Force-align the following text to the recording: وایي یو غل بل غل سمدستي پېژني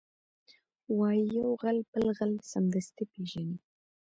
وایي 0.97 1.23
یو 1.37 1.49
غل 1.61 1.77
بل 1.91 2.05
غل 2.17 2.31
سمدستي 2.51 3.03
پېژني 3.11 3.57